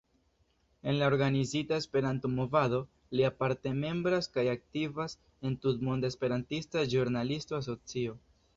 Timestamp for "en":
0.91-0.95, 5.51-5.61